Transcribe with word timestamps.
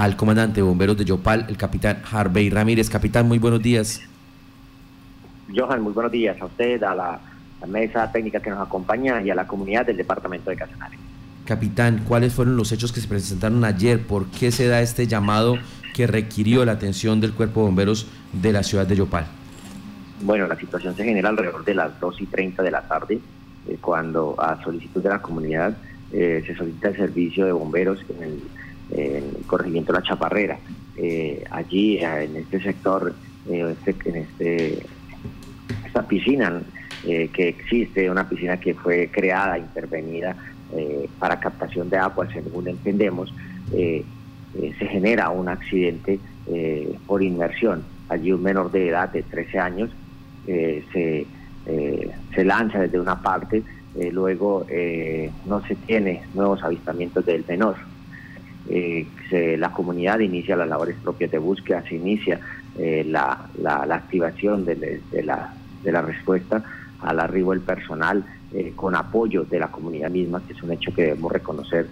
al 0.00 0.14
comandante 0.14 0.60
de 0.60 0.62
bomberos 0.62 0.96
de 0.96 1.04
Yopal, 1.04 1.46
el 1.48 1.56
capitán 1.56 2.02
Harvey 2.08 2.50
Ramírez. 2.50 2.88
Capitán, 2.88 3.26
muy 3.26 3.40
buenos 3.40 3.60
días. 3.60 4.00
Johan, 5.52 5.82
muy 5.82 5.92
buenos 5.92 6.12
días 6.12 6.40
a 6.40 6.44
usted, 6.44 6.80
a 6.84 6.94
la, 6.94 7.20
mesa 7.66 8.12
técnica 8.12 8.38
que 8.38 8.48
nos 8.48 8.64
acompaña 8.64 9.20
y 9.22 9.30
a 9.30 9.34
la 9.34 9.48
comunidad 9.48 9.84
del 9.84 9.96
departamento 9.96 10.50
de 10.50 10.56
Casanare. 10.56 10.96
Capitán, 11.44 12.04
¿cuáles 12.06 12.32
fueron 12.32 12.56
los 12.56 12.70
hechos 12.70 12.92
que 12.92 13.00
se 13.00 13.08
presentaron 13.08 13.64
ayer? 13.64 14.06
¿Por 14.06 14.26
qué 14.28 14.52
se 14.52 14.68
da 14.68 14.80
este 14.82 15.08
llamado 15.08 15.58
que 15.94 16.06
requirió 16.06 16.64
la 16.64 16.70
atención 16.70 17.20
del 17.20 17.34
cuerpo 17.34 17.62
de 17.62 17.66
bomberos 17.66 18.06
de 18.32 18.52
la 18.52 18.62
ciudad 18.62 18.86
de 18.86 18.94
Yopal? 18.94 19.26
Bueno, 20.22 20.46
la 20.46 20.54
situación 20.54 20.94
se 20.94 21.02
genera 21.02 21.30
alrededor 21.30 21.64
de 21.64 21.74
las 21.74 21.98
2 21.98 22.20
y 22.20 22.26
30 22.26 22.62
de 22.62 22.70
la 22.70 22.82
tarde, 22.82 23.18
eh, 23.66 23.78
cuando 23.80 24.36
a 24.38 24.62
solicitud 24.62 25.02
de 25.02 25.08
la 25.08 25.20
comunidad 25.20 25.76
eh, 26.12 26.44
se 26.46 26.54
solicita 26.54 26.90
el 26.90 26.96
servicio 26.96 27.46
de 27.46 27.50
bomberos 27.50 27.98
en 28.16 28.22
el 28.22 28.42
el 28.96 29.44
corregimiento 29.46 29.92
La 29.92 30.02
Chaparrera. 30.02 30.58
Eh, 30.96 31.44
allí, 31.50 31.98
eh, 31.98 32.24
en 32.24 32.36
este 32.36 32.60
sector, 32.60 33.14
eh, 33.48 33.74
este, 33.86 34.08
en 34.08 34.16
este, 34.16 34.82
esta 35.86 36.06
piscina 36.06 36.60
que 37.04 37.48
existe, 37.48 38.10
una 38.10 38.28
piscina 38.28 38.58
que 38.58 38.74
fue 38.74 39.08
creada, 39.10 39.56
intervenida 39.56 40.36
para 41.18 41.38
captación 41.38 41.88
de 41.88 41.96
agua, 41.96 42.26
según 42.30 42.68
entendemos, 42.68 43.32
se 43.70 44.86
genera 44.90 45.30
un 45.30 45.48
accidente 45.48 46.18
por 47.06 47.22
inmersión. 47.22 47.84
Allí 48.08 48.32
un 48.32 48.42
menor 48.42 48.72
de 48.72 48.88
edad 48.88 49.10
de 49.10 49.22
13 49.22 49.58
años 49.58 49.90
se, 50.44 51.24
se 52.34 52.44
lanza 52.44 52.80
desde 52.80 53.00
una 53.00 53.22
parte, 53.22 53.62
luego 54.10 54.66
no 55.46 55.64
se 55.66 55.76
tiene 55.76 56.22
nuevos 56.34 56.62
avistamientos 56.64 57.24
del 57.24 57.44
menor 57.48 57.76
eh, 58.70 59.56
la 59.58 59.72
comunidad 59.72 60.18
inicia 60.18 60.56
las 60.56 60.68
labores 60.68 60.96
propias 61.02 61.30
de 61.30 61.38
búsqueda, 61.38 61.82
se 61.88 61.94
inicia 61.94 62.38
eh, 62.76 63.04
la, 63.06 63.48
activación 63.90 64.64
de, 64.64 65.00
la, 65.24 65.54
de 65.82 65.92
la 65.92 66.02
respuesta 66.02 66.62
al 67.00 67.20
arribo 67.20 67.52
del 67.52 67.62
personal 67.62 68.24
eh, 68.52 68.72
con 68.76 68.94
apoyo 68.94 69.44
de 69.44 69.58
la 69.58 69.68
comunidad 69.68 70.10
misma, 70.10 70.42
que 70.46 70.52
es 70.52 70.62
un 70.62 70.72
hecho 70.72 70.92
que 70.94 71.02
debemos 71.02 71.32
reconocer. 71.32 71.86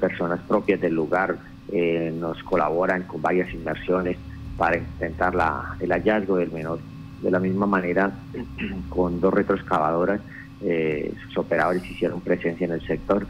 personas 0.00 0.40
propias 0.48 0.80
del 0.80 0.94
lugar 0.94 1.38
nos 2.14 2.40
colaboran 2.44 3.02
con 3.02 3.20
varias 3.20 3.52
inversiones 3.52 4.16
para 4.56 4.76
intentar 4.76 5.34
la, 5.34 5.76
el 5.80 5.90
hallazgo 5.90 6.36
del 6.36 6.52
menor. 6.52 6.78
De 7.20 7.30
la 7.30 7.40
misma 7.40 7.66
manera, 7.66 8.12
con 8.88 9.20
dos 9.20 9.34
retroexcavadoras, 9.34 10.20
sus 11.24 11.38
operadores 11.38 11.88
hicieron 11.90 12.20
presencia 12.20 12.66
en 12.66 12.72
el 12.72 12.86
sector 12.86 13.26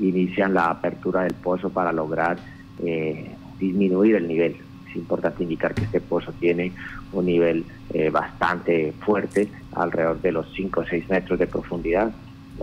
inician 0.00 0.54
la 0.54 0.70
apertura 0.70 1.22
del 1.22 1.34
pozo 1.34 1.70
para 1.70 1.92
lograr 1.92 2.38
eh, 2.82 3.30
disminuir 3.58 4.16
el 4.16 4.28
nivel. 4.28 4.56
Es 4.88 4.96
importante 4.96 5.42
indicar 5.42 5.74
que 5.74 5.84
este 5.84 6.00
pozo 6.00 6.32
tiene 6.32 6.72
un 7.12 7.26
nivel 7.26 7.64
eh, 7.92 8.10
bastante 8.10 8.92
fuerte, 9.00 9.48
alrededor 9.72 10.20
de 10.20 10.32
los 10.32 10.52
5 10.54 10.80
o 10.80 10.84
6 10.84 11.08
metros 11.08 11.38
de 11.38 11.46
profundidad, 11.46 12.12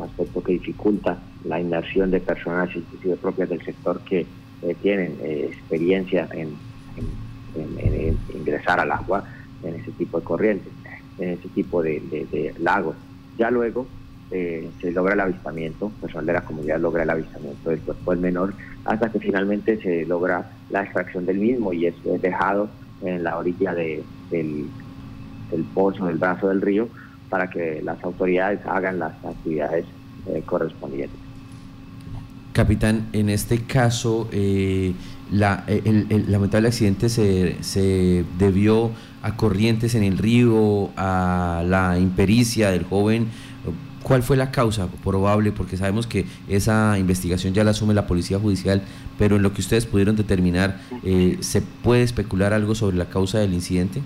aspecto 0.04 0.44
que 0.44 0.54
dificulta 0.54 1.18
la 1.46 1.60
inmersión 1.60 2.12
de 2.12 2.20
personas, 2.20 2.70
inclusive 2.76 3.16
propias 3.16 3.50
del 3.50 3.64
sector, 3.64 4.00
que 4.02 4.28
eh, 4.62 4.76
tienen 4.82 5.18
experiencia 5.24 6.28
en, 6.34 6.56
ingresar 8.36 8.80
al 8.80 8.92
agua 8.92 9.24
en 9.64 9.74
ese 9.76 9.92
tipo 9.94 10.20
de 10.20 10.24
corrientes, 10.24 10.72
en 11.18 11.30
ese 11.30 11.48
tipo 11.50 11.82
de 11.82 12.54
lagos. 12.60 12.96
Ya 13.40 13.50
luego 13.50 13.88
eh, 14.30 14.70
se 14.82 14.92
logra 14.92 15.14
el 15.14 15.22
avistamiento, 15.22 15.90
personal 16.02 16.26
de 16.26 16.34
la 16.34 16.42
comunidad 16.42 16.80
logra 16.80 17.04
el 17.04 17.10
avistamiento 17.10 17.70
del 17.70 17.80
cuerpo 17.80 18.12
del 18.12 18.20
menor, 18.20 18.54
hasta 18.84 19.10
que 19.10 19.20
finalmente 19.20 19.82
se 19.82 20.06
logra 20.06 20.52
la 20.70 20.84
extracción 20.84 21.26
del 21.26 21.38
mismo 21.38 21.72
y 21.72 21.86
es 21.86 21.96
dejado 22.22 22.70
en 23.04 23.24
la 23.24 23.38
orilla 23.38 23.74
del, 23.74 24.04
pozo, 25.74 26.08
del 26.08 26.18
brazo 26.18 26.50
del 26.50 26.62
río, 26.62 26.90
para 27.30 27.50
que 27.50 27.82
las 27.84 28.04
autoridades 28.04 28.60
hagan 28.66 29.00
las 29.00 29.14
actividades 29.24 29.86
eh, 30.28 30.44
correspondientes. 30.46 31.20
Capitán, 32.52 33.08
en 33.14 33.30
este 33.30 33.60
caso, 33.60 34.28
eh, 34.32 34.94
la, 35.32 35.64
el, 35.68 36.26
lamentable 36.28 36.68
accidente 36.68 37.08
se, 37.08 37.56
se 37.62 38.26
debió 38.38 38.92
a 39.22 39.36
corrientes 39.36 39.96
en 39.96 40.04
el 40.04 40.18
río, 40.18 40.90
a 40.98 41.64
la 41.66 42.00
impericia 42.00 42.72
del 42.72 42.84
joven 42.84 43.28
¿Cuál 44.04 44.24
fue 44.24 44.38
la 44.38 44.52
causa 44.52 44.88
probable? 45.04 45.52
Porque 45.52 45.76
sabemos 45.76 46.08
que 46.08 46.26
esa 46.48 46.98
investigación 46.98 47.54
ya 47.54 47.64
la 47.64 47.72
asume 47.72 47.94
la 47.94 48.08
Policía 48.08 48.40
Judicial, 48.40 48.82
pero 49.18 49.36
en 49.36 49.44
lo 49.44 49.54
que 49.54 49.62
ustedes 49.62 49.86
pudieron 49.86 50.16
determinar, 50.16 50.80
eh, 51.04 51.38
¿se 51.42 51.62
puede 51.62 52.04
especular 52.04 52.54
algo 52.54 52.76
sobre 52.76 52.96
la 52.96 53.06
causa 53.06 53.40
del 53.40 53.54
incidente? 53.54 54.02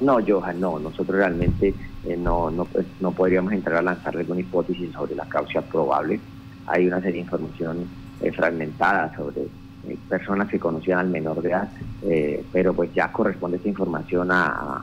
No, 0.00 0.18
Johan, 0.26 0.60
no. 0.60 0.78
Nosotros 0.78 1.16
realmente 1.16 1.74
eh, 2.04 2.16
no, 2.18 2.50
no, 2.50 2.66
pues, 2.66 2.84
no 3.00 3.12
podríamos 3.12 3.52
entrar 3.52 3.76
a 3.76 3.82
lanzar 3.82 4.16
alguna 4.16 4.40
hipótesis 4.40 4.92
sobre 4.92 5.14
la 5.14 5.24
causa 5.26 5.62
probable. 5.62 6.20
Hay 6.66 6.86
una 6.86 7.00
serie 7.00 7.14
de 7.14 7.20
información 7.20 7.86
eh, 8.20 8.32
fragmentada 8.32 9.14
sobre 9.16 9.42
personas 10.08 10.48
que 10.48 10.58
conocían 10.58 10.98
al 10.98 11.08
menor 11.08 11.40
de 11.40 11.50
edad, 11.50 11.68
pero 12.52 12.74
pues 12.74 12.92
ya 12.92 13.12
corresponde 13.12 13.58
esta 13.58 13.68
información 13.68 14.32
a, 14.32 14.82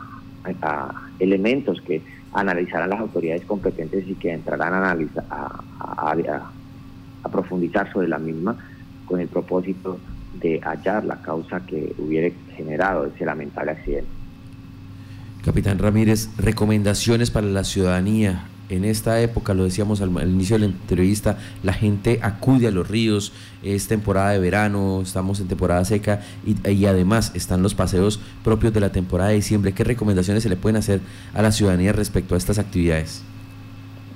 a 0.62 0.94
elementos 1.20 1.82
que 1.82 2.02
analizarán 2.34 2.90
las 2.90 3.00
autoridades 3.00 3.46
competentes 3.46 4.08
y 4.08 4.16
que 4.16 4.34
entrarán 4.34 4.74
a, 4.74 4.92
analizar, 4.92 5.26
a, 5.30 7.30
profundizar 7.32 7.92
sobre 7.92 8.08
la 8.08 8.18
misma 8.18 8.58
con 9.06 9.20
el 9.20 9.28
propósito 9.28 10.00
de 10.40 10.60
hallar 10.62 11.06
la 11.06 11.22
causa 11.22 11.66
que 11.66 11.94
hubiera 11.98 12.34
generado 12.56 13.06
ese 13.06 13.26
lamentable 13.26 13.72
accidente. 13.72 14.10
Capitán 15.44 15.78
Ramírez, 15.78 16.30
recomendaciones 16.38 17.30
para 17.30 17.48
la 17.48 17.64
ciudadanía 17.64 18.46
en 18.70 18.86
esta 18.86 19.20
época, 19.22 19.54
lo 19.54 19.66
decíamos 19.66 20.02
al, 20.02 20.10
inicio 20.28 20.58
de 20.58 20.68
la 20.68 20.74
entrevista, 20.74 21.38
la 21.64 21.74
gente 21.74 22.20
acude 22.22 22.68
a 22.68 22.72
los 22.72 22.88
ríos, 22.88 23.34
es 23.62 23.88
temporada 23.88 24.32
de 24.32 24.40
verano, 24.40 25.02
estamos 25.02 25.40
en 25.40 25.48
temporada 25.48 25.84
seca 25.86 26.22
y, 26.46 26.86
además 26.86 27.32
están 27.36 27.62
los 27.62 27.76
paseos 27.76 28.22
propios 28.44 28.74
de 28.74 28.80
la 28.80 28.92
temporada 28.92 29.30
de 29.30 29.36
diciembre. 29.36 29.74
¿Qué 29.74 29.84
recomendaciones 29.84 30.44
se 30.44 30.50
le 30.50 30.56
pueden 30.56 30.78
hacer 30.78 31.02
a 31.34 31.42
la 31.42 31.52
ciudadanía 31.52 31.92
respecto 31.92 32.36
a 32.36 32.38
estas 32.38 32.58
actividades? 32.58 33.24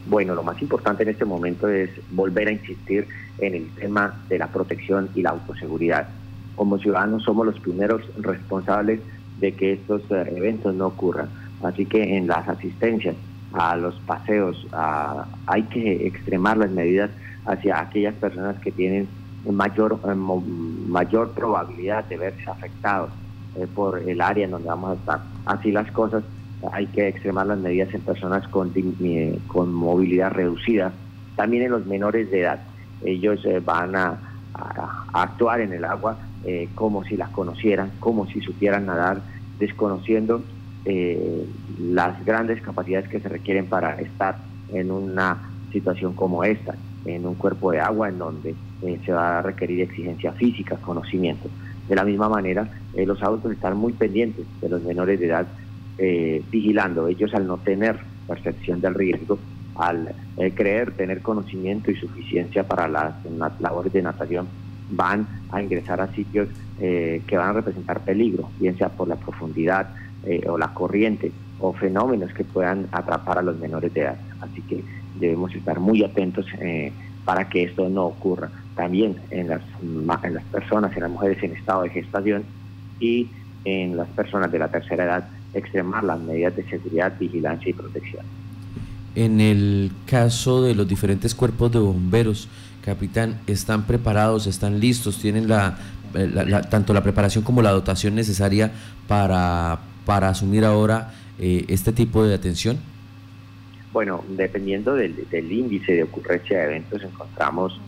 Bueno, 0.10 0.34
lo 0.34 0.44
más 0.44 0.62
importante 0.62 1.04
en 1.04 1.10
este 1.10 1.26
momento 1.26 1.68
es 1.68 1.90
volver 2.12 2.48
a 2.48 2.52
insistir 2.52 3.08
en 3.40 3.56
el 3.56 3.68
tema 3.72 4.24
de 4.30 4.40
la 4.40 4.48
protección 4.48 5.10
y 5.14 5.22
la 5.22 5.32
autoseguridad. 5.32 6.08
Como 6.56 6.80
ciudadanos 6.80 7.24
somos 7.24 7.46
los 7.46 7.60
primeros 7.60 8.02
responsables 8.18 9.02
de 9.42 9.52
que 9.54 9.74
estos 9.74 10.02
eh, 10.10 10.34
eventos 10.36 10.74
no 10.74 10.88
ocurran. 10.88 11.28
Así 11.62 11.86
que 11.86 12.18
en 12.18 12.28
las 12.28 12.48
asistencias 12.48 13.16
a 13.54 13.76
los 13.76 13.96
paseos, 14.02 14.68
hay 15.46 15.64
que 15.64 16.08
extremar 16.08 16.58
las 16.58 16.72
medidas 16.72 17.10
hacia 17.46 17.80
aquellas 17.80 18.14
personas 18.16 18.60
que 18.60 18.72
tienen 18.72 19.08
mayor, 19.52 20.00
eh, 20.08 20.16
mayor 20.16 21.32
probabilidad 21.32 22.06
de 22.06 22.18
verse 22.18 22.50
afectados 22.50 23.10
eh, 23.56 23.68
por 23.74 24.00
el 24.00 24.22
área 24.22 24.46
en 24.46 24.52
donde 24.52 24.68
vamos 24.68 24.92
a 24.92 24.94
estar. 24.96 25.22
Así 25.46 25.72
las 25.72 25.90
cosas, 25.92 26.24
hay 26.72 26.88
que 26.88 27.08
extremar 27.08 27.48
las 27.48 27.60
medidas 27.60 27.94
en 27.94 28.02
personas 28.02 28.48
con, 28.50 28.72
eh, 28.76 29.40
con 29.48 29.74
movilidad 29.74 30.32
reducida, 30.32 30.92
también 31.36 31.64
en 31.64 31.72
los 31.72 31.86
menores 31.86 32.30
de 32.32 32.42
edad. 32.42 32.62
Ellos 33.04 33.42
van 33.64 33.96
a, 33.96 34.20
actuar 35.14 35.62
en 35.62 35.72
el 35.72 35.86
agua 35.86 36.18
como 36.74 37.04
si 37.04 37.16
las 37.16 37.30
conocieran, 37.30 37.92
como 38.00 38.26
si 38.26 38.42
supieran 38.42 38.88
nadar, 38.88 39.22
desconociendo 39.60 40.42
eh, 40.90 41.46
las 41.82 42.24
grandes 42.24 42.62
capacidades 42.62 43.10
que 43.10 43.20
se 43.20 43.28
requieren 43.28 43.66
para 43.66 44.00
estar 44.00 44.38
en 44.72 44.90
una 44.90 45.52
situación 45.74 46.14
como 46.14 46.46
esta, 46.46 46.76
en 47.04 47.26
un 47.26 47.36
cuerpo 47.36 47.74
de 47.74 47.82
agua 47.82 48.08
en 48.08 48.18
donde 48.18 48.56
eh, 48.84 48.98
se 49.06 49.12
va 49.12 49.40
a 49.40 49.42
requerir 49.42 49.82
exigencia 49.82 50.32
física, 50.32 50.78
conocimiento. 50.78 51.50
De 51.90 51.96
la 51.96 52.06
misma 52.06 52.30
manera, 52.30 52.70
eh, 52.94 53.06
los 53.06 53.22
adultos 53.22 53.52
están 53.52 53.76
muy 53.76 53.92
pendientes 53.92 54.46
de 54.62 54.70
los 54.70 54.82
menores 54.82 55.20
de 55.20 55.26
edad, 55.26 55.48
vigilando. 56.52 57.08
Ellos 57.08 57.34
al 57.34 57.48
no 57.48 57.58
tener 57.58 58.00
percepción 58.26 58.80
del 58.80 58.94
riesgo, 58.94 59.40
al 59.76 60.14
creer 60.54 60.92
tener 60.92 61.24
conocimiento 61.24 61.90
y 61.90 61.96
suficiencia 61.96 62.68
para 62.68 62.88
las 62.88 63.16
labores 63.60 63.92
de 63.92 64.04
natación, 64.04 64.48
van 64.92 65.28
a 65.52 65.60
ingresar 65.60 66.00
a 66.00 66.14
sitios 66.14 66.50
que 66.78 67.36
van 67.36 67.50
a 67.50 67.54
representar 67.54 68.02
peligro, 68.02 68.52
bien 68.60 68.78
sea 68.78 68.90
por 68.90 69.08
la 69.08 69.16
profundidad, 69.16 69.90
eh, 70.24 70.46
o 70.50 70.58
la 70.58 70.74
corriente 70.74 71.32
o 71.60 71.74
fenómenos 71.74 72.34
que 72.34 72.44
puedan 72.44 72.88
atrapar 72.92 73.40
a 73.40 73.42
los 73.42 73.58
menores 73.60 73.94
de 73.94 74.02
edad. 74.02 74.18
Así 74.42 74.62
que 74.62 74.84
debemos 75.20 75.54
estar 75.56 75.80
muy 75.80 76.04
atentos 76.04 76.46
eh, 76.60 76.92
para 77.26 77.50
que 77.50 77.64
esto 77.64 77.90
no 77.90 78.06
ocurra. 78.06 78.50
También 78.76 79.18
en 79.32 79.50
las, 79.50 79.62
en 79.82 80.34
las 80.34 80.44
personas, 80.46 80.96
en 80.96 81.04
las 81.04 81.12
mujeres 81.12 81.42
en 81.42 81.54
estado 81.54 81.84
de 81.84 81.90
gestación 81.90 82.44
y 83.00 83.30
en 83.66 83.98
las 83.98 84.08
personas 84.10 84.52
de 84.52 84.60
la 84.60 84.70
tercera 84.70 85.04
edad, 85.04 85.28
extremar 85.54 86.04
las 86.04 86.20
medidas 86.20 86.56
de 86.56 86.64
seguridad, 86.70 87.14
vigilancia 87.20 87.70
y 87.70 87.74
protección. 87.74 88.26
En 89.16 89.42
el 89.42 89.92
caso 90.06 90.62
de 90.62 90.76
los 90.76 90.88
diferentes 90.88 91.34
cuerpos 91.34 91.72
de 91.72 91.80
bomberos, 91.80 92.50
capitán, 92.86 93.40
¿están 93.48 93.84
preparados, 93.88 94.46
están 94.46 94.80
listos, 94.80 95.18
tienen 95.20 95.48
la 95.48 95.78
tanto 96.70 96.94
la 96.94 97.04
preparación 97.04 97.44
como 97.44 97.62
la 97.62 97.72
dotación 97.72 98.16
necesaria 98.16 98.72
para, 99.08 99.80
para 100.08 100.30
asumir 100.30 100.64
ahora 100.64 101.12
este 101.38 101.92
tipo 101.92 102.26
de 102.26 102.34
atención? 102.34 102.80
Bueno, 103.92 104.24
dependiendo 104.30 104.96
del, 104.96 105.14
índice 105.52 105.94
de 105.94 106.04
ocurrencia 106.04 106.60
de 106.60 106.64
eventos, 106.64 107.04
encontramos 107.04 107.80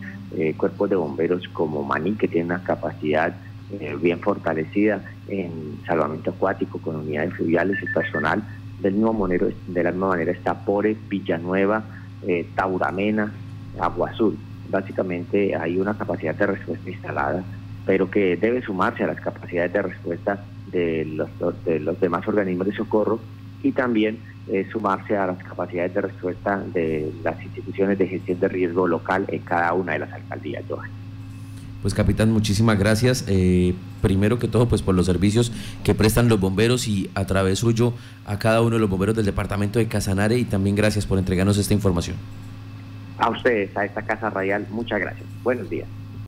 cuerpos 0.58 0.90
de 0.90 0.96
bomberos 0.96 1.48
como 1.48 1.82
Maní, 1.82 2.12
que 2.12 2.28
tiene 2.28 2.46
una 2.46 2.62
capacidad 2.62 3.34
bien 4.00 4.20
fortalecida 4.20 5.02
en 5.28 5.80
salvamento 5.86 6.30
acuático 6.30 6.78
con 6.78 6.96
unidades 6.96 7.34
fluviales 7.34 7.82
y 7.82 7.86
personal. 7.92 8.42
Del 8.80 8.94
mismo 8.94 9.12
manera, 9.12 9.46
de 9.66 9.82
la 9.82 9.90
misma 9.90 10.08
manera 10.08 10.32
está 10.32 10.54
Pore, 10.54 10.96
Villanueva, 11.08 11.84
eh, 12.26 12.46
Tauramena, 12.54 13.32
Agua 13.78 14.10
Azul. 14.10 14.36
Básicamente 14.68 15.54
hay 15.56 15.78
una 15.78 15.96
capacidad 15.96 16.34
de 16.34 16.46
respuesta 16.46 16.90
instalada, 16.90 17.42
pero 17.86 18.10
que 18.10 18.36
debe 18.36 18.62
sumarse 18.62 19.04
a 19.04 19.06
las 19.06 19.20
capacidades 19.20 19.72
de 19.72 19.82
respuesta 19.82 20.44
de 20.70 21.04
los, 21.04 21.28
de 21.64 21.80
los 21.80 22.00
demás 22.00 22.26
organismos 22.26 22.66
de 22.66 22.74
socorro 22.74 23.20
y 23.62 23.72
también 23.72 24.18
eh, 24.48 24.66
sumarse 24.72 25.16
a 25.16 25.26
las 25.26 25.38
capacidades 25.38 25.94
de 25.94 26.00
respuesta 26.00 26.62
de 26.72 27.12
las 27.22 27.40
instituciones 27.42 27.98
de 27.98 28.08
gestión 28.08 28.40
de 28.40 28.48
riesgo 28.48 28.86
local 28.86 29.24
en 29.28 29.40
cada 29.40 29.72
una 29.74 29.92
de 29.92 30.00
las 30.00 30.12
alcaldías. 30.12 30.64
Pues 31.82 31.94
capitán, 31.94 32.32
muchísimas 32.32 32.78
gracias. 32.78 33.24
Eh, 33.28 33.74
primero 34.02 34.38
que 34.38 34.48
todo, 34.48 34.68
pues 34.68 34.82
por 34.82 34.94
los 34.94 35.06
servicios 35.06 35.52
que 35.84 35.94
prestan 35.94 36.28
los 36.28 36.40
bomberos 36.40 36.88
y 36.88 37.10
a 37.14 37.26
través 37.26 37.60
suyo 37.60 37.94
a 38.26 38.38
cada 38.38 38.60
uno 38.60 38.76
de 38.76 38.80
los 38.80 38.90
bomberos 38.90 39.14
del 39.14 39.24
departamento 39.24 39.78
de 39.78 39.86
Casanare 39.86 40.36
y 40.36 40.44
también 40.44 40.76
gracias 40.76 41.06
por 41.06 41.18
entregarnos 41.18 41.56
esta 41.56 41.72
información. 41.72 42.16
A 43.18 43.30
ustedes, 43.30 43.74
a 43.76 43.84
esta 43.84 44.02
Casa 44.02 44.30
Radial, 44.30 44.66
muchas 44.70 45.00
gracias. 45.00 45.26
Buenos 45.42 45.68
días. 45.70 45.86